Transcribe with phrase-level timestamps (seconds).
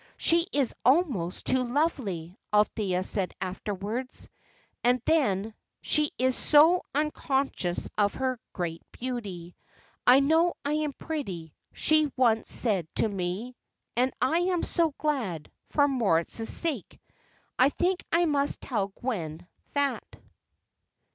[0.17, 4.29] "She is almost too lovely," Althea said afterwards.
[4.83, 9.55] "And then, she is so unconscious of her great beauty.
[10.07, 13.55] 'I know I am pretty,' she once said to me.
[13.95, 16.99] 'And I am so glad, for Moritz's sake.'
[17.59, 20.03] I think I must tell Gwen that."